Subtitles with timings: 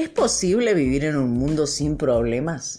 [0.00, 2.78] ¿Es posible vivir en un mundo sin problemas?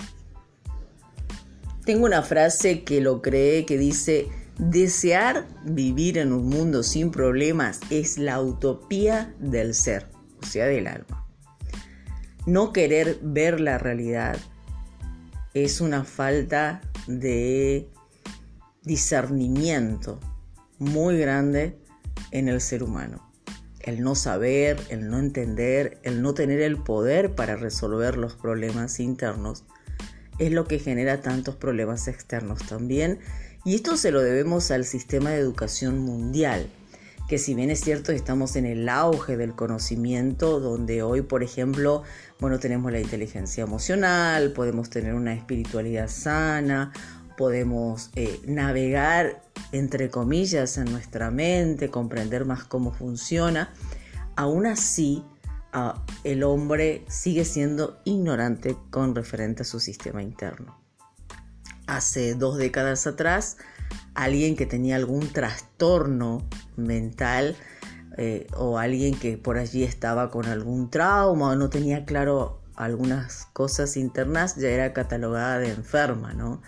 [1.86, 4.28] Tengo una frase que lo cree que dice,
[4.58, 10.08] desear vivir en un mundo sin problemas es la utopía del ser,
[10.42, 11.28] o sea, del alma.
[12.48, 14.40] No querer ver la realidad
[15.54, 17.88] es una falta de
[18.82, 20.20] discernimiento
[20.80, 21.78] muy grande
[22.32, 23.31] en el ser humano
[23.84, 29.00] el no saber, el no entender, el no tener el poder para resolver los problemas
[29.00, 29.64] internos,
[30.40, 33.20] es lo que genera tantos problemas externos también.
[33.64, 36.68] Y esto se lo debemos al sistema de educación mundial,
[37.28, 42.04] que si bien es cierto estamos en el auge del conocimiento, donde hoy, por ejemplo,
[42.40, 46.92] bueno, tenemos la inteligencia emocional, podemos tener una espiritualidad sana,
[47.38, 53.74] podemos eh, navegar entre comillas, en nuestra mente, comprender más cómo funciona,
[54.36, 55.24] aún así
[55.74, 60.80] ah, el hombre sigue siendo ignorante con referente a su sistema interno.
[61.88, 63.58] Hace dos décadas atrás,
[64.14, 67.56] alguien que tenía algún trastorno mental
[68.18, 73.48] eh, o alguien que por allí estaba con algún trauma o no tenía claro algunas
[73.54, 76.62] cosas internas ya era catalogada de enferma, ¿no?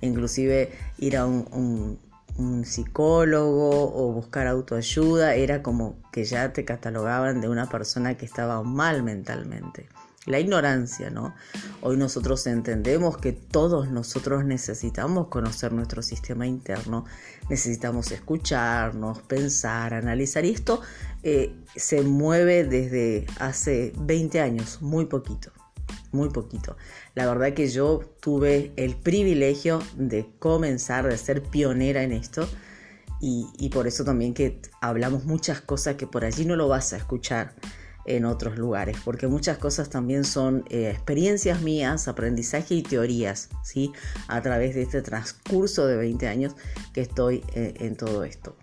[0.00, 1.98] Inclusive ir a un,
[2.64, 8.62] psicólogo o buscar autoayuda, era como que ya te catalogaban de una persona que estaba
[8.62, 9.88] mal mentalmente.
[10.26, 11.34] La ignorancia, ¿no?
[11.82, 17.04] Hoy nosotros entendemos que todos nosotros necesitamos conocer nuestro sistema interno,
[17.48, 20.44] necesitamos escucharnos, pensar, analizar.
[20.44, 20.80] Y esto
[21.22, 25.55] eh, se mueve desde hace 20 años, muy poquito
[26.16, 26.76] muy poquito.
[27.14, 32.48] La verdad que yo tuve el privilegio de comenzar, de ser pionera en esto
[33.20, 36.96] y, por eso también que hablamos muchas cosas que por allí no lo vas a
[36.96, 37.54] escuchar
[38.04, 43.92] en otros lugares, porque muchas cosas también son eh, experiencias mías, aprendizaje y teorías, ¿sí?
[44.28, 46.54] A través de este transcurso de 20 años
[46.92, 48.56] que estoy eh, en todo esto.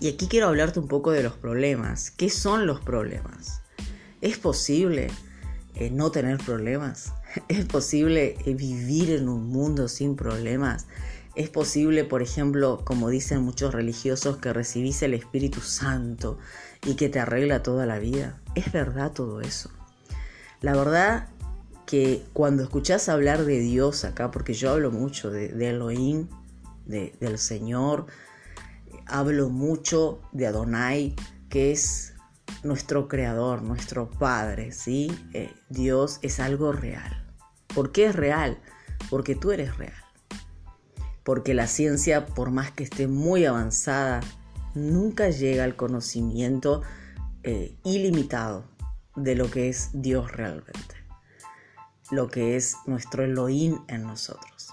[0.00, 2.10] Y aquí quiero hablarte un poco de los problemas.
[2.10, 3.60] ¿Qué son los problemas?
[4.20, 5.08] ¿Es posible
[5.92, 7.12] no tener problemas?
[7.48, 10.86] ¿Es posible vivir en un mundo sin problemas?
[11.34, 16.38] ¿Es posible, por ejemplo, como dicen muchos religiosos, que recibís el Espíritu Santo
[16.86, 18.40] y que te arregla toda la vida?
[18.54, 19.70] ¿Es verdad todo eso?
[20.62, 21.28] La verdad
[21.84, 26.26] que cuando escuchás hablar de Dios acá, porque yo hablo mucho de, Elohim,
[26.86, 28.06] del Señor,
[29.06, 31.14] hablo mucho de Adonai,
[31.48, 32.14] que es
[32.62, 35.10] nuestro creador, nuestro Padre, ¿sí?
[35.32, 37.26] Eh, Dios es algo real.
[37.74, 38.58] ¿Por qué es real?
[39.10, 40.02] Porque tú eres real.
[41.22, 44.20] Porque la ciencia, por más que esté muy avanzada,
[44.74, 46.82] nunca llega al conocimiento
[47.42, 48.64] eh, ilimitado
[49.16, 50.96] de lo que es Dios realmente.
[52.10, 54.68] Lo que es nuestro Elohim en nosotros.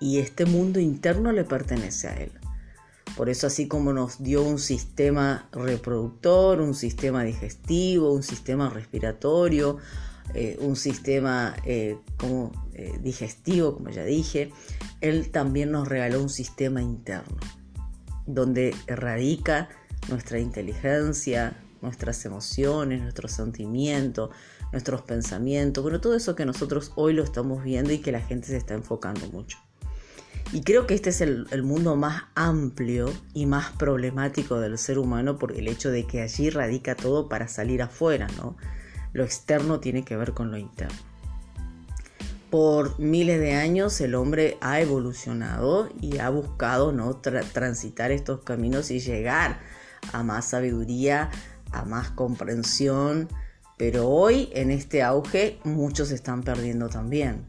[0.00, 2.32] Y este mundo interno le pertenece a Él.
[3.16, 9.78] Por eso así como nos dio un sistema reproductor, un sistema digestivo, un sistema respiratorio,
[10.34, 14.52] eh, un sistema eh, como, eh, digestivo, como ya dije,
[15.00, 17.38] Él también nos regaló un sistema interno,
[18.26, 19.70] donde radica
[20.10, 24.30] nuestra inteligencia, nuestras emociones, nuestros sentimientos,
[24.72, 28.48] nuestros pensamientos, bueno, todo eso que nosotros hoy lo estamos viendo y que la gente
[28.48, 29.58] se está enfocando mucho.
[30.52, 35.38] Y creo que este es el, mundo más amplio y más problemático del ser humano
[35.38, 38.56] por el hecho de que allí radica todo para salir afuera, ¿no?
[39.12, 40.96] Lo externo tiene que ver con lo interno.
[42.50, 47.16] Por miles de años el hombre ha evolucionado y ha buscado ¿no?
[47.16, 49.58] transitar estos caminos y llegar
[50.12, 51.30] a más sabiduría,
[51.72, 53.28] a más comprensión,
[53.76, 57.44] pero hoy en este auge muchos están perdiendo también,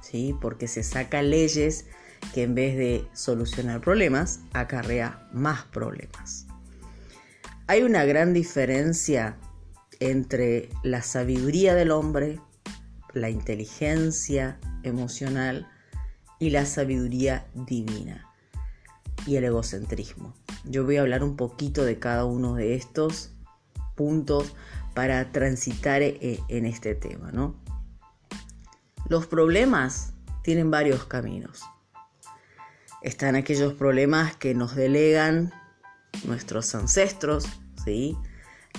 [0.00, 0.36] ¿sí?
[0.40, 1.86] porque se saca leyes
[2.32, 6.46] que en vez de solucionar problemas, acarrea más problemas.
[7.66, 9.38] Hay una gran diferencia
[10.00, 12.40] entre la sabiduría del hombre,
[13.12, 15.68] la inteligencia emocional
[16.38, 18.28] y la sabiduría divina
[19.26, 20.34] y el egocentrismo.
[20.64, 23.32] Yo voy a hablar un poquito de cada uno de estos
[23.94, 24.54] puntos
[24.94, 27.54] para transitar eh, en este tema, ¿no?
[29.08, 31.62] Los problemas tienen varios caminos.
[33.02, 35.52] Están aquellos problemas que nos delegan
[36.24, 37.46] nuestros ancestros,
[37.84, 38.16] ¿sí?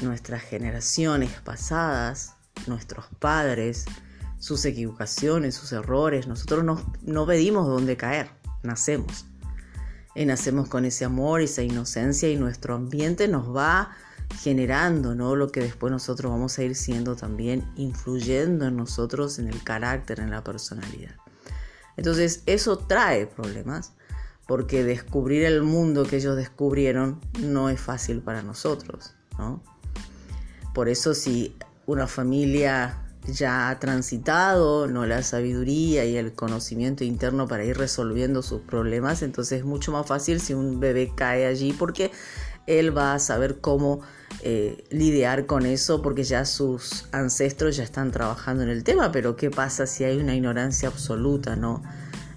[0.02, 2.36] nuestras generaciones pasadas,
[2.68, 3.86] nuestros padres,
[4.40, 6.28] sus equivocaciones, sus errores.
[6.28, 8.30] Nosotros no, no pedimos dónde caer,
[8.64, 9.26] nacemos.
[10.16, 13.92] Y nacemos con ese amor, esa inocencia y nuestro ambiente nos va
[14.42, 15.36] generando ¿no?
[15.36, 20.20] lo que después nosotros vamos a ir siendo también, influyendo en nosotros, en el carácter,
[20.20, 21.16] en la personalidad.
[21.98, 23.94] Entonces eso trae problemas
[24.48, 29.16] porque descubrir el mundo que ellos descubrieron no es fácil para nosotros.
[29.38, 29.64] ¿no?
[30.74, 31.56] Por eso si
[31.86, 38.42] una familia ya ha transitado no la sabiduría y el conocimiento interno para ir resolviendo
[38.42, 42.12] sus problemas, entonces es mucho más fácil si un bebé cae allí porque
[42.68, 44.02] él va a saber cómo
[44.42, 49.36] eh, lidiar con eso porque ya sus ancestros ya están trabajando en el tema, pero
[49.36, 51.82] ¿qué pasa si hay una ignorancia absoluta, no?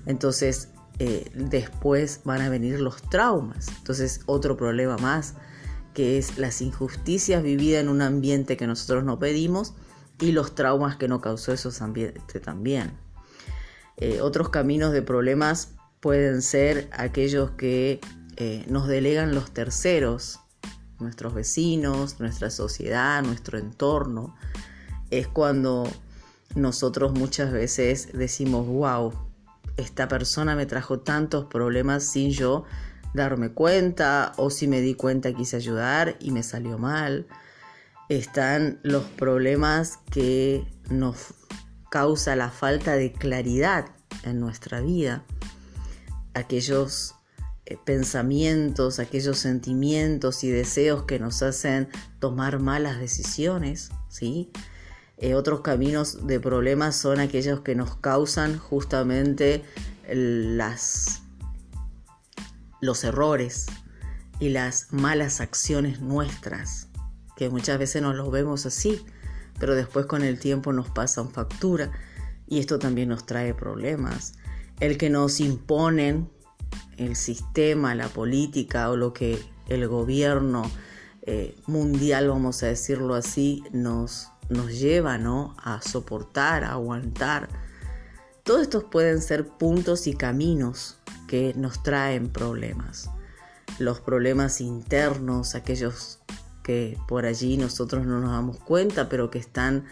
[0.04, 0.68] Entonces
[0.98, 5.34] eh, después van a venir los traumas, entonces otro problema más
[5.96, 9.72] que es las injusticias vividas en un ambiente que nosotros no pedimos
[10.20, 12.92] y los traumas que no causó esos ambientes también.
[13.96, 18.00] Eh, otros caminos de problemas pueden ser aquellos que
[18.36, 20.40] eh, nos delegan los terceros,
[21.00, 24.36] nuestros vecinos, nuestra sociedad, nuestro entorno.
[25.10, 25.88] Es cuando
[26.54, 29.14] nosotros muchas veces decimos, wow,
[29.76, 32.64] esta persona me trajo tantos problemas sin yo
[33.14, 37.26] darme cuenta o si me di cuenta quise ayudar y me salió mal
[38.08, 41.34] están los problemas que nos
[41.90, 43.86] causa la falta de claridad
[44.22, 45.24] en nuestra vida,
[46.34, 47.14] aquellos
[47.64, 51.88] eh, pensamientos, aquellos sentimientos y deseos que nos hacen
[52.20, 54.50] tomar malas decisiones, ¿sí?
[55.18, 59.64] Eh, otros caminos de problemas son aquellos que nos causan justamente
[60.08, 61.22] las,
[62.80, 63.66] los errores
[64.40, 66.88] y las malas acciones nuestras
[67.36, 69.04] que muchas veces nos los vemos así,
[69.60, 71.92] pero después con el tiempo nos pasan factura
[72.48, 74.34] y esto también nos trae problemas.
[74.80, 76.30] El que nos imponen
[76.96, 80.68] el sistema, la política o lo que el gobierno
[81.22, 85.54] eh, mundial, vamos a decirlo así, nos, nos lleva ¿no?
[85.62, 87.48] a soportar, a aguantar.
[88.42, 93.10] Todos estos pueden ser puntos y caminos que nos traen problemas.
[93.78, 96.20] Los problemas internos, aquellos
[96.62, 99.84] que por allí nosotros no nos damos cuenta, pero que están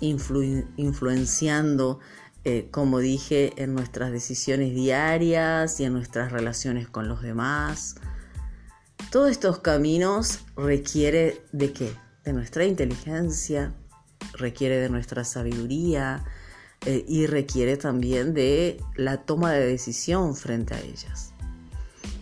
[0.00, 2.00] influenciando,
[2.44, 7.96] eh, como dije, en nuestras decisiones diarias y en nuestras relaciones con los demás.
[9.10, 11.92] Todos estos caminos requiere de qué?
[12.24, 13.74] De nuestra inteligencia,
[14.32, 16.24] requiere de nuestra sabiduría
[16.84, 21.32] eh, y requiere también de la toma de decisión frente a ellas.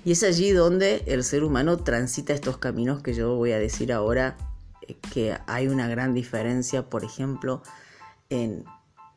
[0.04, 3.92] Y es allí donde el ser humano transita estos caminos que yo voy a decir
[3.92, 4.36] ahora,
[4.86, 7.62] eh, que hay una gran diferencia, por ejemplo,
[8.28, 8.64] en,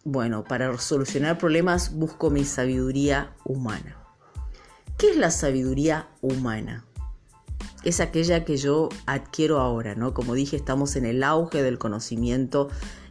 [0.04, 3.98] bueno, para solucionar problemas busco mi sabiduría humana.
[4.98, 6.86] ¿Qué es la sabiduría humana?
[7.84, 10.14] Es aquella que yo adquiero ahora, ¿no?
[10.14, 12.70] Como dije, estamos en el auge del conocimiento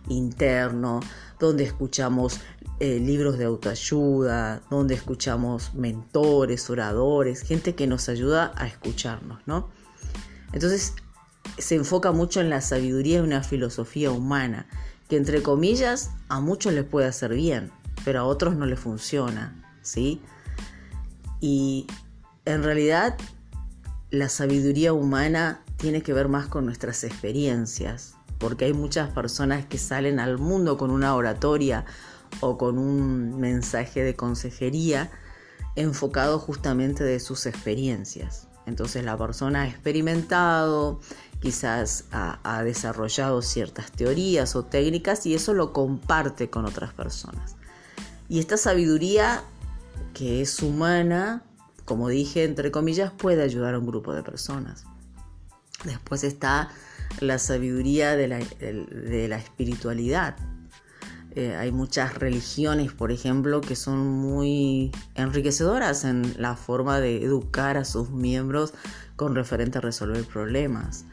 [0.08, 1.00] interno,
[1.38, 2.40] donde escuchamos
[2.80, 9.68] eh, libros de autoayuda, donde escuchamos mentores, oradores, gente que nos ayuda a escucharnos, ¿no?
[10.52, 10.94] Entonces
[11.58, 14.66] se enfoca mucho en la sabiduría de una filosofía humana,
[15.08, 17.70] que entre comillas a muchos les puede hacer bien,
[18.04, 20.20] pero a otros no les funciona, ¿sí?
[21.40, 21.86] Y
[22.44, 23.16] en realidad
[24.12, 29.78] la sabiduría humana tiene que ver más con nuestras experiencias, porque hay muchas personas que
[29.78, 31.86] salen al mundo con una oratoria
[32.40, 35.10] o con un mensaje de consejería
[35.76, 38.48] enfocado justamente de sus experiencias.
[38.66, 41.00] Entonces la persona ha experimentado,
[41.40, 47.56] quizás ha, desarrollado ciertas teorías o técnicas y eso lo comparte con otras personas.
[48.28, 49.42] Y esta sabiduría
[50.12, 51.44] que es humana,
[51.84, 54.84] como dije entre comillas, puede ayudar a un grupo de personas.
[55.84, 56.70] Después está
[57.20, 58.28] la sabiduría de
[59.28, 60.36] la espiritualidad,
[61.34, 67.78] eh, hay muchas religiones, por ejemplo, que son muy enriquecedoras en la forma de educar
[67.78, 68.74] a sus miembros
[69.16, 71.06] con referente a resolver problemas.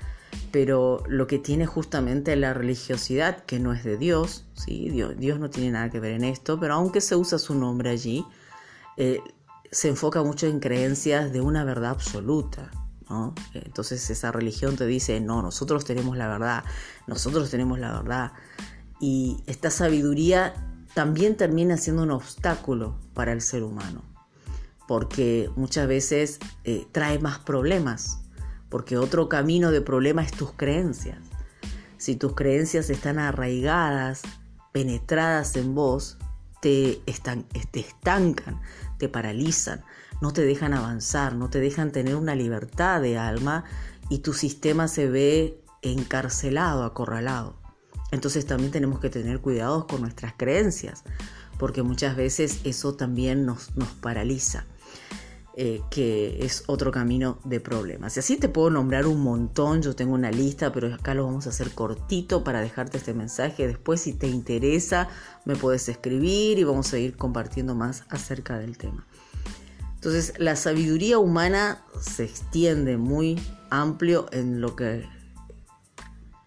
[0.51, 4.89] Pero lo que tiene justamente la religiosidad, que no es de Dios, ¿sí?
[4.89, 7.89] Dios, Dios no tiene nada que ver en esto, pero aunque se usa su nombre
[7.89, 8.25] allí,
[8.97, 9.21] eh,
[9.71, 12.71] se enfoca mucho en creencias de una verdad absoluta.
[13.53, 16.63] Entonces esa religión te dice, no, nosotros tenemos la verdad,
[17.07, 18.33] nosotros tenemos la verdad.
[18.99, 20.53] Y esta sabiduría
[20.93, 24.03] también termina siendo un obstáculo para el ser humano,
[24.88, 28.19] porque muchas veces eh, trae más problemas,
[28.69, 31.17] porque otro camino de problema es tus creencias.
[31.97, 34.21] Si tus creencias están arraigadas,
[34.71, 36.17] penetradas en vos,
[36.61, 37.01] te,
[37.71, 38.61] te estancan,
[38.99, 39.83] te paralizan,
[40.21, 43.63] no te dejan avanzar, no te dejan tener una libertad de alma
[44.09, 47.57] y tu sistema se ve encarcelado, acorralado.
[48.11, 51.03] Entonces también tenemos que tener cuidados con nuestras creencias,
[51.57, 54.65] porque muchas veces eso también nos, nos paraliza.
[55.61, 58.15] Eh, que es otro camino de problemas.
[58.15, 61.47] Y así te puedo nombrar un montón, yo tengo una lista, pero acá lo vamos
[61.47, 63.67] a hacer cortito para dejarte este mensaje.
[63.67, 65.09] Después, si te interesa,
[65.43, 69.05] me puedes escribir y vamos a ir compartiendo más acerca del tema.
[69.95, 73.37] Entonces, la sabiduría humana se extiende muy
[73.69, 75.09] amplio en lo que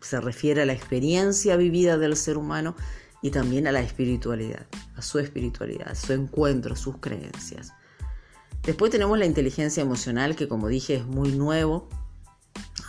[0.01, 2.77] se refiere a la experiencia vivida del ser humano
[3.21, 4.65] y también a la espiritualidad,
[4.97, 7.75] a su espiritualidad, a su encuentro, sus creencias.
[8.63, 11.89] Después tenemos la inteligencia emocional, que como dije es muy nuevo.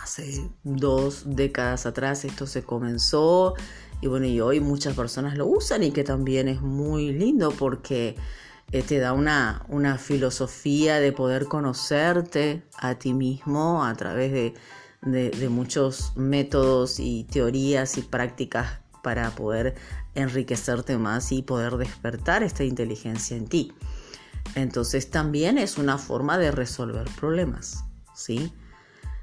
[0.00, 3.54] Hace dos décadas atrás esto se comenzó
[4.00, 8.14] y bueno, y hoy muchas personas lo usan y que también es muy lindo porque
[8.70, 14.54] eh, te da una, una filosofía de poder conocerte a ti mismo a través de,
[15.02, 19.74] de muchos métodos y teorías y prácticas para poder
[20.14, 23.72] enriquecerte más y poder despertar esta inteligencia en ti.
[24.54, 27.84] Entonces también es una forma de resolver problemas,
[28.14, 28.52] ¿sí?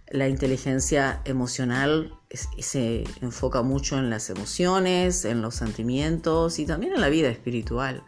[0.10, 2.14] La inteligencia emocional
[2.60, 8.04] se enfoca mucho en las emociones, en los sentimientos y también en la vida espiritual,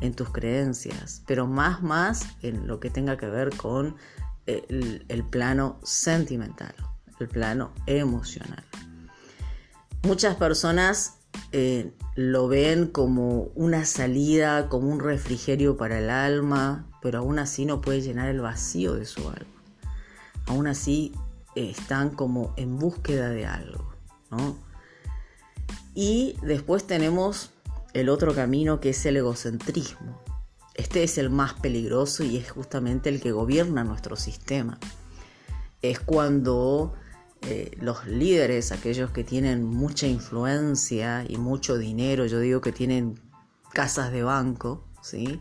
[0.00, 3.96] en tus creencias, pero más más en lo que tenga que ver con
[4.46, 6.74] eh, el plano sentimental,
[7.20, 8.64] el plano emocional.
[10.02, 11.18] Muchas personas
[11.52, 17.64] eh, lo ven como una salida, como un refrigerio para el alma, pero aún así
[17.64, 19.62] no puede llenar el vacío de su alma.
[20.46, 21.12] Aún así
[21.54, 23.94] eh, están como en búsqueda de algo.
[25.94, 27.50] Y después tenemos
[27.92, 30.20] el otro camino que es el egocentrismo.
[30.74, 34.78] Este es el más peligroso y es justamente el que gobierna nuestro sistema.
[35.82, 36.94] Es cuando
[37.46, 43.20] eh, los líderes, aquellos que tienen mucha influencia y mucho dinero, yo digo que tienen
[43.72, 45.40] casas de banco, ¿sí?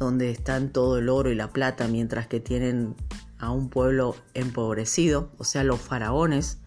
[0.00, 2.96] donde están todo el oro y la plata, mientras que tienen
[3.38, 6.58] a un pueblo empobrecido, o sea, los faraones,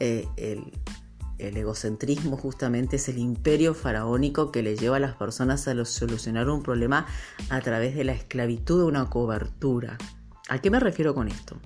[0.00, 0.72] eh, el,
[1.38, 6.48] el, egocentrismo justamente es el imperio faraónico que le lleva a las personas a solucionar
[6.48, 7.06] un problema
[7.50, 9.98] a través de la esclavitud de una cobertura.
[10.48, 11.60] ¿A qué me refiero con esto?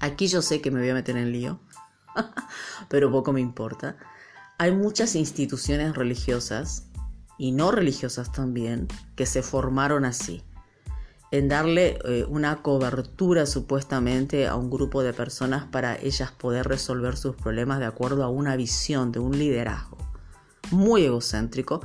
[0.00, 1.60] Aquí yo sé que me voy a meter en lío,
[2.88, 3.96] pero poco me importa.
[4.58, 6.88] Hay muchas instituciones religiosas
[7.38, 10.42] y no religiosas también que se formaron así,
[11.30, 17.16] en darle eh, una cobertura supuestamente a un grupo de personas para ellas poder resolver
[17.16, 19.98] sus problemas de acuerdo a una visión de un liderazgo
[20.70, 21.80] muy egocéntrico,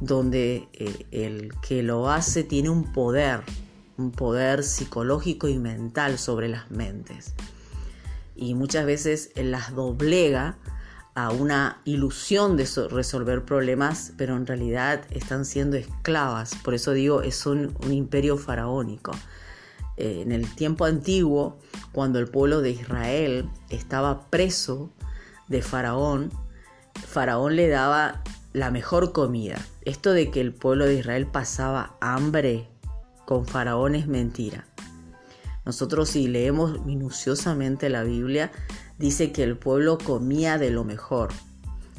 [0.00, 3.42] donde eh, el que lo hace tiene un poder
[3.96, 7.34] un poder psicológico y mental sobre las mentes.
[8.34, 10.56] Y muchas veces las doblega
[11.14, 16.54] a una ilusión de resolver problemas, pero en realidad están siendo esclavas.
[16.62, 19.12] Por eso digo, es un, imperio faraónico.
[19.96, 21.58] Eh, en el tiempo antiguo,
[21.92, 24.90] cuando el pueblo de Israel estaba preso
[25.48, 26.32] de Faraón,
[26.94, 29.58] Faraón le daba la mejor comida.
[29.84, 32.69] Esto de que el pueblo de Israel pasaba hambre
[33.30, 34.66] con Faraón es mentira.
[35.64, 38.50] Nosotros si leemos minuciosamente la Biblia,
[38.98, 41.28] dice que el pueblo comía de lo mejor.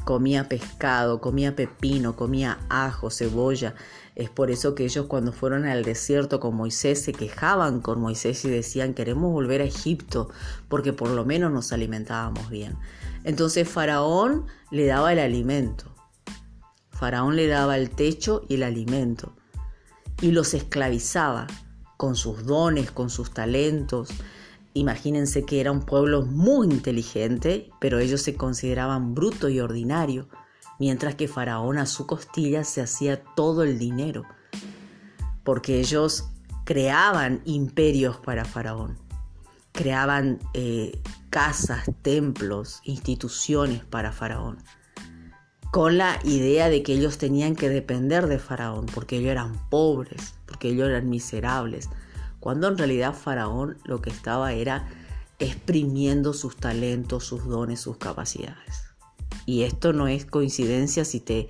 [0.04, 3.76] Comía pescado, comía pepino, comía ajo, cebolla.
[4.14, 8.44] Es por eso que ellos cuando fueron al desierto con Moisés se quejaban con Moisés
[8.44, 10.30] y decían queremos volver a Egipto
[10.68, 12.76] porque por lo menos nos alimentábamos bien.
[13.24, 15.96] Entonces Faraón le daba el alimento.
[16.90, 19.34] Faraón le daba el techo y el alimento
[20.22, 21.48] y los esclavizaba
[21.98, 24.10] con sus dones, con sus talentos.
[24.74, 30.30] Imagínense que era un pueblo muy inteligente, pero ellos se consideraban bruto y ordinario,
[30.80, 34.24] mientras que Faraón a su costilla se hacía todo el dinero,
[35.44, 36.30] porque ellos
[36.64, 38.98] creaban imperios para Faraón,
[39.72, 44.58] creaban eh, casas, templos, instituciones para Faraón
[45.72, 50.34] con la idea de que ellos tenían que depender de Faraón, porque ellos eran pobres,
[50.46, 51.90] porque ellos eran miserables,
[52.42, 54.90] cuando en realidad Faraón lo que estaba era
[55.40, 58.84] exprimiendo sus talentos, sus dones, sus capacidades.
[59.46, 61.48] Y esto no es coincidencia si te,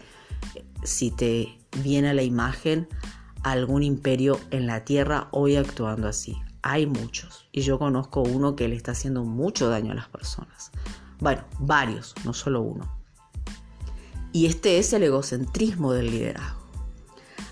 [0.83, 2.87] si te viene a la imagen
[3.43, 6.37] algún imperio en la tierra hoy actuando así.
[6.61, 7.47] Hay muchos.
[7.51, 10.71] Y yo conozco uno que le está haciendo mucho daño a las personas.
[11.19, 13.00] Bueno, varios, no solo uno.
[14.33, 16.61] Y este es el egocentrismo del liderazgo.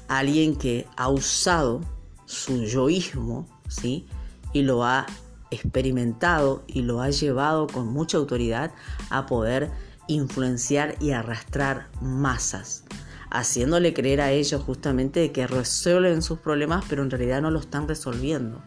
[0.07, 1.81] Alguien que ha usado
[2.25, 4.07] su yoísmo, ¿sí?
[4.53, 5.05] Y lo ha
[5.51, 8.71] experimentado y lo ha llevado con mucha autoridad
[9.09, 9.71] a poder
[10.07, 12.83] influenciar y arrastrar masas,
[13.29, 17.87] haciéndole creer a ellos justamente que resuelven sus problemas, pero en realidad no lo están
[17.87, 18.61] resolviendo.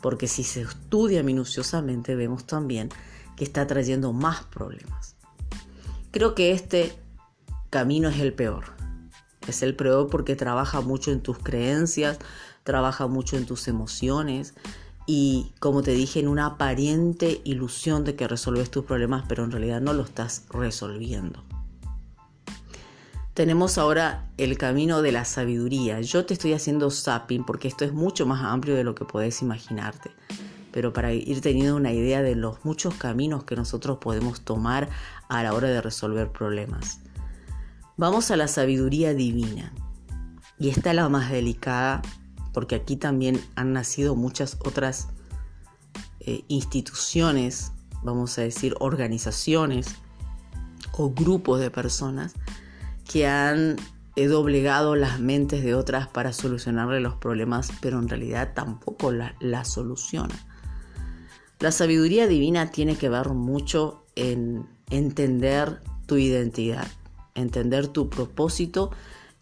[0.00, 2.90] Porque si se estudia minuciosamente, vemos también
[3.34, 5.16] que está trayendo más problemas.
[6.12, 6.94] Creo que este
[7.76, 8.64] camino es el peor.
[9.46, 12.18] Es el peor porque trabaja mucho en tus creencias,
[12.64, 14.54] trabaja mucho en tus emociones
[15.06, 19.50] y, como te dije, en una aparente ilusión de que resolves tus problemas, pero en
[19.50, 21.44] realidad no lo estás resolviendo.
[23.34, 26.00] Tenemos ahora el camino de la sabiduría.
[26.00, 29.42] Yo te estoy haciendo zapping porque esto es mucho más amplio de lo que puedes
[29.42, 30.12] imaginarte.
[30.72, 34.88] Pero para ir teniendo una idea de los muchos caminos que nosotros podemos tomar
[35.28, 37.00] a la hora de resolver problemas.
[37.98, 39.72] Vamos a la sabiduría divina.
[40.58, 42.02] Y esta es la más delicada
[42.52, 45.08] porque aquí también han nacido muchas otras
[46.20, 47.72] eh, instituciones,
[48.02, 49.94] vamos a decir, organizaciones
[50.92, 52.34] o grupos de personas
[53.10, 53.76] que han
[54.14, 59.64] doblegado las mentes de otras para solucionarle los problemas, pero en realidad tampoco la, la
[59.64, 60.34] soluciona.
[61.60, 66.86] La sabiduría divina tiene que ver mucho en entender tu identidad,
[67.36, 68.90] entender tu propósito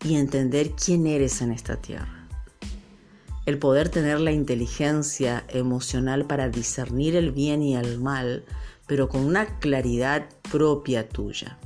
[0.04, 2.28] y entender quién eres en esta tierra.
[3.46, 8.44] El poder tener la inteligencia emocional para discernir el bien y el mal,
[8.86, 11.58] pero con una claridad propia tuya.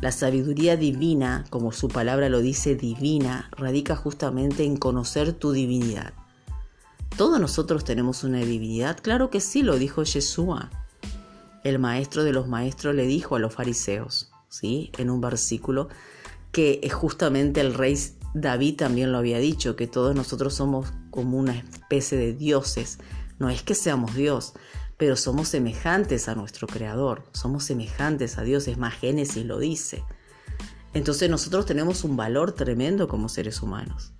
[0.00, 6.14] La sabiduría divina, como su palabra lo dice, divina, radica justamente en conocer tu divinidad.
[7.16, 8.98] ¿Todos nosotros tenemos una divinidad?
[9.02, 10.70] Claro que sí, lo dijo Yeshua.
[11.64, 14.90] El maestro de los maestros le dijo a los fariseos, ¿sí?
[14.98, 15.88] En un versículo
[16.52, 17.96] que justamente el rey
[18.34, 22.98] David también lo había dicho, que todos nosotros somos como una especie de dioses.
[23.38, 24.54] No es que seamos Dios,
[24.96, 30.04] pero somos semejantes a nuestro Creador, somos semejantes a Dios, es más Génesis lo dice.
[30.94, 34.12] Entonces nosotros tenemos un valor tremendo como seres humanos.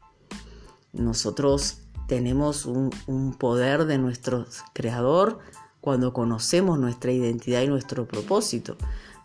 [0.93, 5.41] Nosotros tenemos un, un poder de nuestro Creador
[5.81, 8.77] cuando conocemos nuestra identidad y nuestro propósito,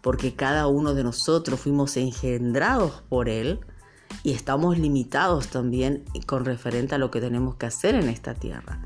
[0.04, 3.62] porque cada uno de nosotros fuimos engendrados por Él
[4.22, 8.82] y estamos limitados también con referente a lo que tenemos que hacer en esta tierra.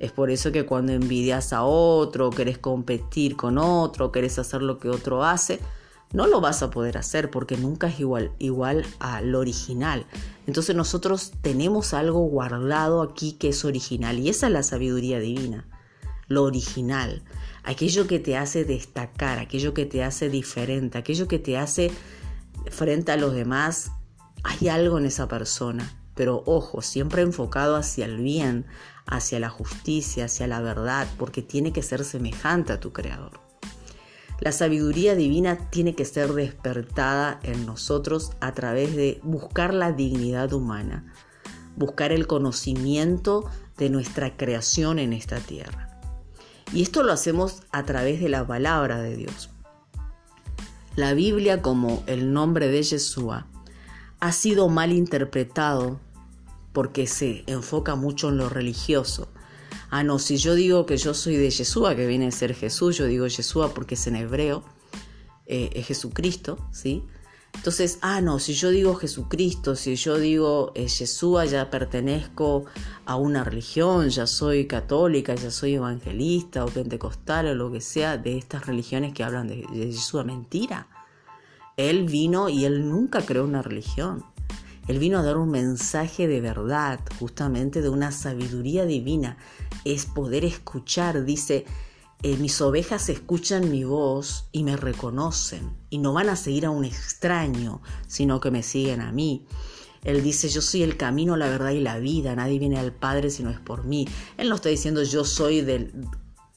[0.00, 4.80] Es por eso que cuando envidias a otro, querés competir con otro, querés hacer lo
[4.80, 5.60] que otro hace,
[6.12, 10.06] no lo vas a poder hacer porque nunca es igual, igual al original.
[10.48, 15.68] Entonces nosotros tenemos algo guardado aquí que es original y esa es la sabiduría divina,
[16.26, 17.22] lo original,
[17.64, 21.90] aquello que te hace destacar, aquello que te hace diferente, aquello que te hace
[22.70, 23.92] frente a los demás,
[24.44, 28.66] hay algo en esa persona, pero ojo, siempre enfocado hacia el bien,
[29.06, 33.40] hacia la justicia, hacia la verdad, porque tiene que ser semejante a tu Creador.
[34.40, 40.52] La sabiduría divina tiene que ser despertada en nosotros a través de buscar la dignidad
[40.52, 41.12] humana,
[41.76, 43.44] buscar el conocimiento
[43.78, 45.91] de nuestra creación en esta tierra.
[46.72, 49.50] Y esto lo hacemos a través de la palabra de Dios.
[50.96, 53.46] La Biblia, como el nombre de Yeshua,
[54.20, 56.00] ha sido mal interpretado
[56.72, 59.28] porque se enfoca mucho en lo religioso.
[59.90, 62.96] Ah, no, si yo digo que yo soy de Yeshua, que viene a ser Jesús,
[62.96, 64.64] yo digo Yeshua porque es en hebreo,
[65.46, 67.04] eh, es Jesucristo, ¿sí?
[67.54, 72.64] Entonces, ah, no, si yo digo Jesucristo, si yo digo eh, Yeshua, ya pertenezco
[73.06, 78.16] a una religión, ya soy católica, ya soy evangelista o pentecostal o lo que sea
[78.16, 80.24] de estas religiones que hablan de, de Yeshua.
[80.24, 80.88] Mentira.
[81.76, 84.24] Él vino y él nunca creó una religión.
[84.88, 89.36] Él vino a dar un mensaje de verdad, justamente de una sabiduría divina.
[89.84, 91.64] Es poder escuchar, dice,
[92.22, 96.70] eh, mis ovejas escuchan mi voz y me reconocen y no van a seguir a
[96.70, 99.46] un extraño, sino que me siguen a mí.
[100.04, 103.30] Él dice, yo soy el camino, la verdad y la vida, nadie viene al Padre
[103.30, 104.06] si no es por mí.
[104.36, 105.90] Él no está diciendo yo soy de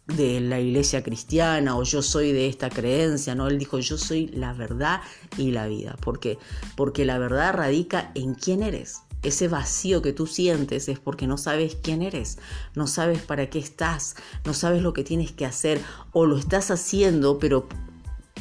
[0.08, 4.54] la iglesia cristiana o yo soy de esta creencia, no, él dijo yo soy la
[4.54, 5.02] verdad
[5.38, 5.96] y la vida.
[6.02, 6.38] ¿Por qué?
[6.76, 9.05] Porque la verdad radica en quién eres.
[9.26, 12.38] Ese vacío que tú sientes es porque no sabes quién eres,
[12.76, 16.72] no sabes para qué estás, no sabes lo que tienes que hacer o lo estás
[16.72, 17.68] haciendo pero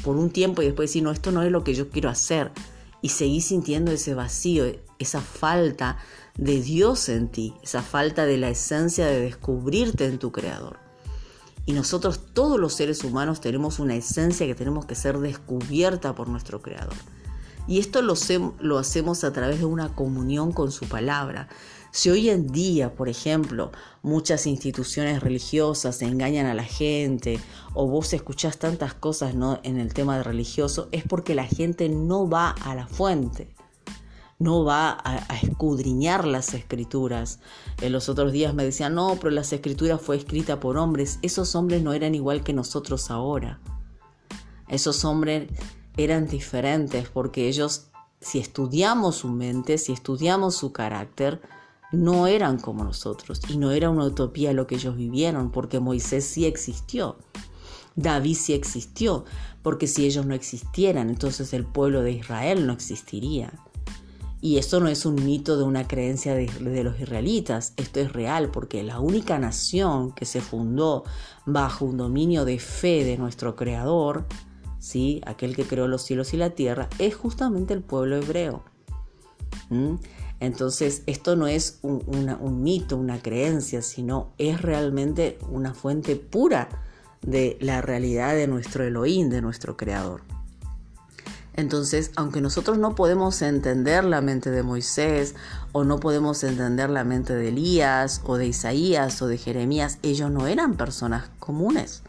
[0.03, 2.53] por un tiempo y después decir, no, esto no es lo que yo quiero hacer
[3.01, 4.67] y seguís sintiendo ese vacío,
[4.99, 5.99] esa falta
[6.37, 10.85] de Dios en ti, esa falta de la esencia de descubrirte en tu creador.
[11.67, 16.29] Y nosotros, todos los seres humanos, tenemos una esencia que tenemos que ser descubierta por
[16.29, 16.95] nuestro Creador.
[17.67, 18.15] Y esto lo,
[18.61, 21.49] lo, hacemos a través de una comunión con su palabra.
[21.91, 23.71] Si hoy en día, por ejemplo,
[24.03, 27.41] muchas instituciones religiosas engañan a la gente
[27.73, 29.61] o vos escuchás tantas cosas ¿no?
[29.63, 33.55] en el tema de religioso, es porque la gente no va a la fuente
[34.39, 37.41] no va a, escudriñar las escrituras.
[37.81, 41.19] En los otros días me decían, no, pero las escrituras fue escrita por hombres.
[41.23, 43.61] Esos hombres no eran igual que nosotros ahora.
[44.69, 45.49] Esos hombres
[45.97, 47.89] eran diferentes porque ellos,
[48.21, 51.41] si estudiamos su mente, si estudiamos su carácter,
[51.93, 56.25] no eran como nosotros y no era una utopía lo que ellos vivieron porque Moisés
[56.25, 57.17] sí existió.
[57.97, 59.25] David sí existió,
[59.63, 63.53] porque si ellos no existieran, entonces el pueblo de Israel no existiría.
[64.41, 68.51] Y esto no es un mito de una creencia de, los israelitas, esto es real
[68.51, 71.05] porque la única nación que se fundó
[71.47, 74.27] bajo un dominio de fe de nuestro Creador,
[74.85, 75.23] ¿sí?
[75.25, 78.63] aquel que creó los cielos y la tierra, es justamente el pueblo hebreo.
[80.41, 86.69] Entonces, esto no es un, un, mito, una creencia, sino es realmente una fuente pura
[87.23, 90.21] de la realidad de nuestro Elohim, de nuestro Creador.
[91.55, 95.35] Entonces, aunque nosotros no podemos entender la mente de Moisés
[95.73, 100.31] o no podemos entender la mente de Elías o de Isaías o de Jeremías, ellos
[100.31, 102.03] no eran personas comunes.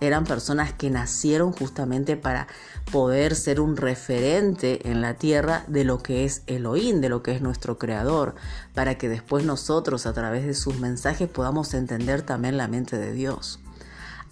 [0.00, 2.46] Eran personas que nacieron justamente para
[2.90, 7.32] poder ser un referente en la tierra de lo que es Elohim, de lo que
[7.32, 8.34] es nuestro creador,
[8.74, 13.12] para que después nosotros a través de sus mensajes podamos entender también la mente de
[13.12, 13.60] Dios.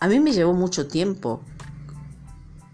[0.00, 1.40] A mí me llevó mucho tiempo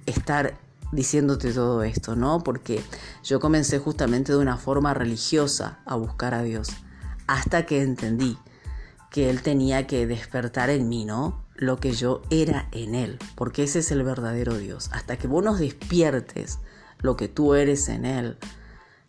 [0.06, 0.58] estar
[0.92, 2.44] diciéndote todo esto, ¿no?
[2.44, 2.82] Porque
[3.22, 6.68] yo comencé justamente de una forma religiosa a buscar a Dios,
[7.26, 8.38] hasta que entendí
[9.10, 11.43] que Él tenía que despertar en mí, ¿no?
[11.56, 14.90] Lo que yo era en Él, porque ese es el verdadero Dios.
[14.92, 16.58] Hasta que vos nos despiertes
[16.98, 18.38] lo que tú eres en Él,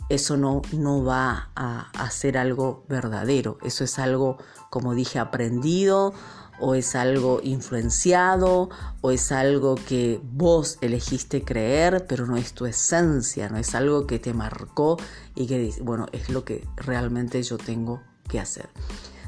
[0.09, 4.37] eso no, no va a, ser algo verdadero, eso es algo,
[4.69, 6.13] como dije, aprendido
[6.59, 8.69] o es algo influenciado
[9.01, 14.07] o es algo que vos elegiste creer, pero no es tu esencia, no es algo
[14.07, 14.97] que te marcó
[15.35, 18.69] y que bueno, es lo que realmente yo tengo que hacer.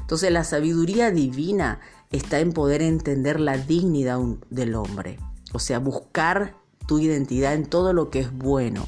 [0.00, 5.18] Entonces la sabiduría divina está en poder entender la dignidad del hombre,
[5.52, 8.86] o sea, buscar tu identidad en todo lo que es bueno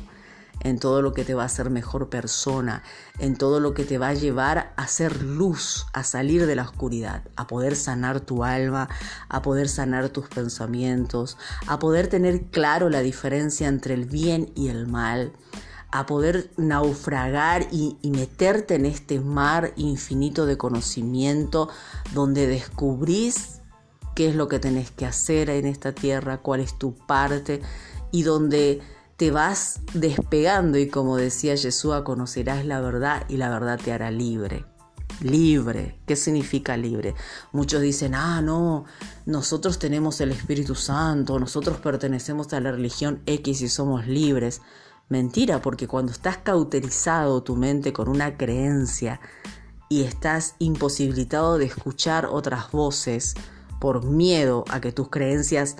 [0.60, 2.82] en todo lo que te va a hacer mejor persona,
[3.18, 6.62] en todo lo que te va a llevar a ser luz, a salir de la
[6.62, 8.88] oscuridad, a poder sanar tu alma,
[9.28, 14.68] a poder sanar tus pensamientos, a poder tener claro la diferencia entre el bien y
[14.68, 15.32] el mal,
[15.92, 21.68] a poder naufragar y, meterte en este mar infinito de conocimiento
[22.14, 23.60] donde descubrís
[24.14, 27.60] qué es lo que tenés que hacer en esta tierra, cuál es tu parte
[28.12, 28.80] y donde
[29.16, 34.10] te vas despegando y como decía Jesús, conocerás la verdad y la verdad te hará
[34.10, 34.64] libre.
[35.20, 37.14] Libre, ¿qué significa libre?
[37.52, 38.86] Muchos dicen, ah, no,
[39.26, 44.62] nosotros tenemos el Espíritu Santo, nosotros pertenecemos a la religión X y somos libres.
[45.10, 49.20] Mentira, porque cuando estás cauterizado tu mente con una creencia
[49.88, 53.34] y estás imposibilitado de escuchar otras voces
[53.80, 55.74] por miedo a que tus creencias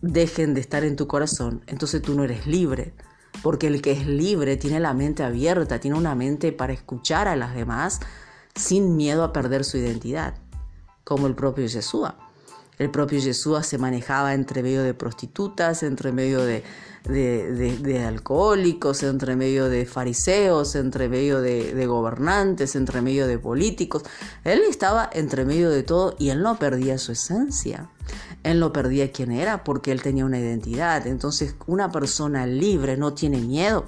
[0.00, 2.94] dejen de estar en tu corazón, entonces tú no eres libre.
[3.42, 7.36] Porque el que es libre tiene la mente abierta, tiene una mente para escuchar a
[7.36, 8.00] las demás
[8.54, 10.34] sin miedo a perder su identidad,
[11.04, 12.25] como el propio Yeshua.
[12.78, 16.62] El propio Yeshua se manejaba entre medio de prostitutas, entre medio de,
[17.04, 24.02] de, alcohólicos, entre medio de fariseos, entre medio de, gobernantes, entre medio de políticos.
[24.44, 27.88] Él estaba entre medio de todo y él no perdía su esencia.
[28.42, 31.06] Él no perdía quién era porque él tenía una identidad.
[31.06, 33.86] Entonces una persona libre no tiene miedo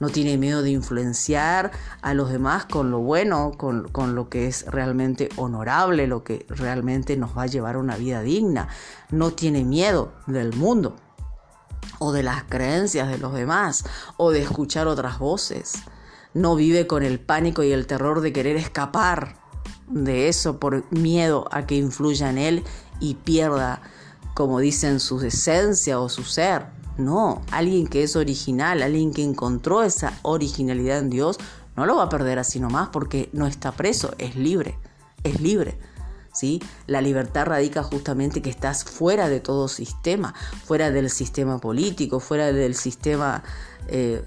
[0.00, 4.64] no tiene miedo de influenciar a los demás con lo bueno, con, lo que es
[4.66, 8.68] realmente honorable, lo que realmente nos va a llevar a una vida digna.
[9.10, 10.96] No tiene miedo del mundo
[11.98, 13.84] o de las creencias de los demás
[14.16, 15.74] o de escuchar otras voces.
[16.32, 19.36] No vive con el pánico y el terror de querer escapar
[19.86, 22.64] de eso por miedo a que influya en él
[23.00, 23.82] y pierda,
[24.34, 26.79] como dicen, su esencia o su ser.
[27.00, 31.38] No, alguien que es original, alguien que encontró esa originalidad en Dios,
[31.76, 34.78] no lo va a perder así nomás porque no está preso, es libre,
[35.24, 35.78] es libre.
[36.32, 36.62] ¿Sí?
[36.86, 40.32] La libertad radica justamente que estás fuera de todo sistema,
[40.64, 43.42] fuera del sistema político, fuera del sistema,
[43.88, 44.22] eh,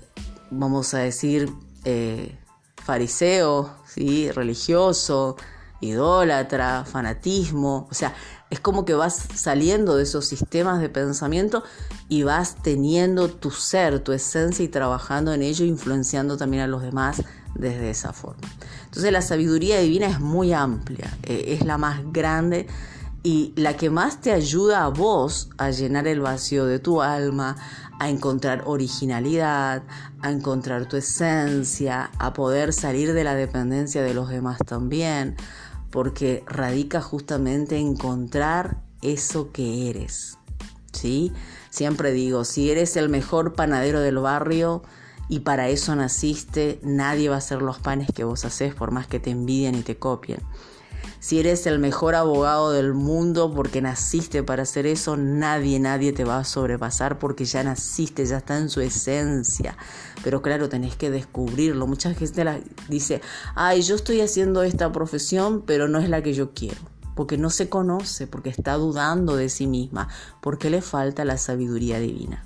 [0.51, 1.49] vamos a decir,
[1.86, 2.38] eh,
[2.75, 4.29] fariseo, ¿sí?
[4.31, 5.38] religioso,
[5.79, 8.13] idólatra, fanatismo, o sea,
[8.53, 11.63] es como que vas saliendo de esos sistemas de pensamiento
[12.07, 16.83] y vas teniendo tu ser, tu esencia y trabajando en ello, influenciando también a los
[16.83, 17.23] demás
[17.55, 18.47] desde esa forma.
[18.85, 22.67] Entonces la sabiduría divina es muy amplia, eh, es la más grande
[23.23, 27.55] y la que más te ayuda a vos a llenar el vacío de tu alma,
[27.99, 29.81] a encontrar originalidad,
[30.21, 35.37] a encontrar tu esencia, a poder salir de la dependencia de los demás también,
[35.93, 40.39] porque radica justamente encontrar eso que eres.
[40.91, 41.32] ¿Sí?
[41.69, 44.82] Siempre digo, si eres el mejor panadero del barrio
[45.29, 49.06] y para eso naciste, nadie va a hacer los panes que vos haces por más
[49.06, 50.39] que te envidien y te copien.
[51.23, 56.25] Si eres el mejor abogado del mundo porque naciste para hacer eso, nadie, nadie te
[56.25, 59.77] va a sobrepasar porque ya naciste, ya está en su esencia.
[60.21, 61.88] Pero claro, tenés que descubrirlo.
[61.88, 62.43] Mucha gente
[62.89, 63.21] dice,
[63.55, 66.81] ay, yo estoy haciendo esta profesión, pero no es la que yo quiero.
[67.15, 70.09] Porque no se conoce, porque está dudando de sí misma,
[70.41, 72.43] porque le falta la sabiduría divina.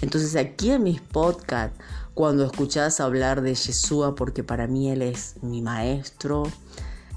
[0.00, 1.78] Entonces aquí en mis podcasts,
[2.12, 6.42] cuando escuchás hablar de Yeshua, porque para mí Él es mi maestro,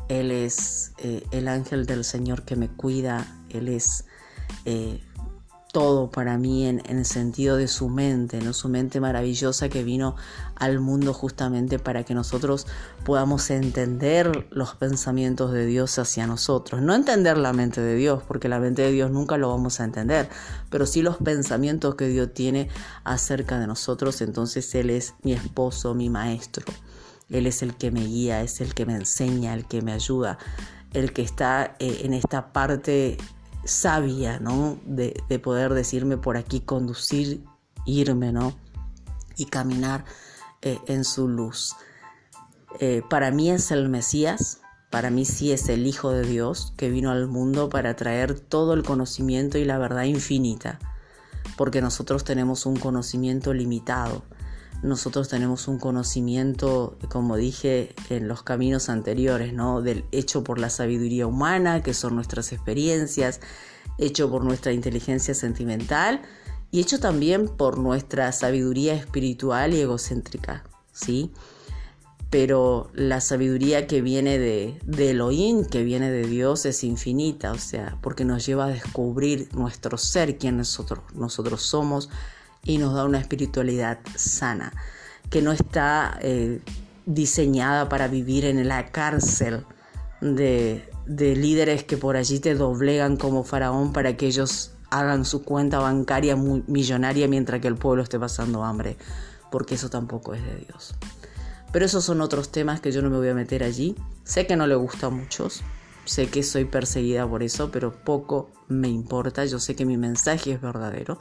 [0.09, 4.05] él es eh, el ángel del Señor que me cuida, Él es
[4.65, 5.01] eh,
[5.73, 8.53] todo para mí en, el sentido de su mente, ¿no?
[8.53, 10.15] su mente maravillosa que vino
[10.55, 12.67] al mundo justamente para que nosotros
[13.03, 16.81] podamos entender los pensamientos de Dios hacia nosotros.
[16.81, 19.83] No entender la mente de Dios, porque la mente de Dios nunca lo vamos a
[19.83, 20.29] entender,
[20.69, 22.69] pero sí los pensamientos que Dios tiene
[23.03, 24.21] acerca de nosotros.
[24.21, 26.65] Entonces Él es mi esposo, mi maestro.
[27.29, 30.37] Él es el que me guía, es el que me enseña, el que me ayuda,
[30.93, 33.17] el que está eh, en esta parte
[33.65, 34.79] sabia, ¿no?
[34.85, 35.13] De,
[35.43, 37.43] poder decirme por aquí, conducir,
[37.85, 38.55] irme, ¿no?
[39.35, 40.05] Y caminar
[40.61, 41.75] eh, en su luz.
[42.79, 46.89] Eh, para mí es el Mesías, para mí sí es el Hijo de Dios que
[46.89, 50.79] vino al mundo para traer todo el conocimiento y la verdad infinita,
[51.57, 54.23] porque nosotros tenemos un conocimiento limitado
[54.83, 59.81] nosotros tenemos un conocimiento, como dije en los caminos anteriores, ¿no?
[59.81, 63.41] Del hecho por la sabiduría humana, que son nuestras experiencias,
[63.97, 66.21] hecho por nuestra inteligencia sentimental
[66.69, 71.31] y hecho también por nuestra sabiduría espiritual y egocéntrica, ¿sí?
[72.29, 77.57] Pero la sabiduría que viene de, de Elohim, que viene de Dios, es infinita, o
[77.57, 82.09] sea, porque nos lleva a descubrir nuestro ser, quien nosotros, nosotros somos,
[82.63, 84.73] y nos da una espiritualidad sana,
[85.29, 86.61] que no está eh,
[87.05, 89.65] diseñada para vivir en la cárcel
[90.21, 95.79] de, líderes que por allí te doblegan como faraón para que ellos hagan su cuenta
[95.79, 98.97] bancaria millonaria mientras que el pueblo esté pasando hambre,
[99.51, 100.95] porque eso tampoco es de Dios.
[101.71, 103.95] Pero esos son otros temas que yo no me voy a meter allí.
[104.23, 105.61] Sé que no le gusta a muchos,
[106.05, 109.45] sé que soy perseguida por eso, pero poco me importa.
[109.45, 111.17] Yo sé que mi mensaje es verdadero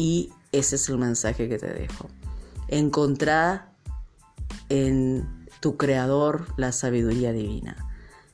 [0.00, 2.08] y ese es el mensaje que te dejo.
[2.68, 3.70] Encontrar
[4.70, 7.76] en tu creador la sabiduría divina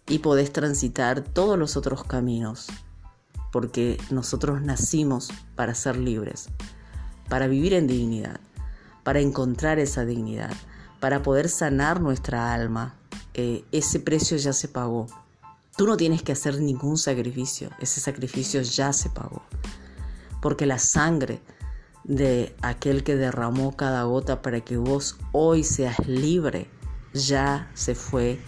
[0.07, 2.69] y podés transitar todos los otros caminos
[3.51, 6.51] porque nosotros nacimos para ser libres,
[7.29, 8.39] para vivir en dignidad,
[9.03, 10.55] para encontrar esa dignidad,
[11.01, 12.95] para poder sanar nuestra alma.
[13.35, 15.09] Eh, ese precio ya se pagó.
[15.77, 19.43] Tú no tienes que hacer ningún sacrificio, ese sacrificio ya se pagó.
[20.41, 21.41] Porque la sangre
[22.07, 26.71] de aquel que derramó cada gota para que vos hoy seas libre,
[27.12, 28.38] ya se fue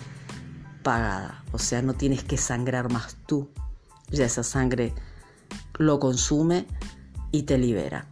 [0.83, 1.45] pagada.
[1.53, 3.51] O sea, no tienes que sangrar más tú.
[4.11, 4.95] Ya esa sangre
[5.77, 6.67] lo consume
[7.33, 8.07] y te libera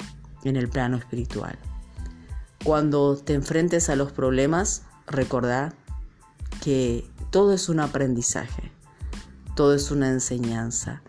[0.44, 1.58] en el plano espiritual.
[2.64, 5.72] Cuando te enfrentes a los problemas, recordá
[6.62, 8.72] que todo es un aprendizaje,
[9.54, 11.02] todo es una enseñanza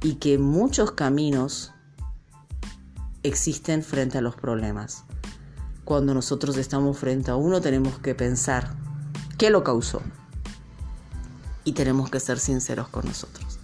[0.00, 1.73] y que muchos caminos
[3.24, 5.04] existen frente a los problemas.
[5.84, 8.74] Cuando nosotros estamos frente a uno tenemos que pensar
[9.38, 10.02] qué lo causó
[11.64, 13.58] y tenemos que ser sinceros con nosotros.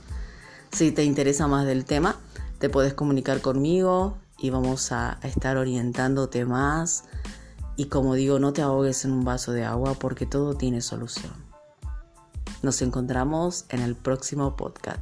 [0.72, 2.16] Si te interesa más del tema,
[2.58, 7.04] te puedes comunicar conmigo y vamos a estar orientándote más.
[7.76, 11.32] Y como digo, no te ahogues en un vaso de agua porque todo tiene solución.
[12.62, 15.00] Nos encontramos en el próximo podcast.